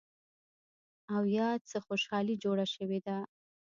او 1.15 1.23
يا 1.37 1.47
څه 1.69 1.77
خوشحالي 1.85 2.35
جوړه 2.43 2.65
شوې 2.75 2.99
ده 3.07 3.17